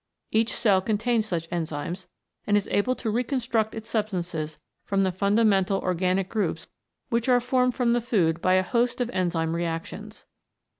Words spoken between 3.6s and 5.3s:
its substances from the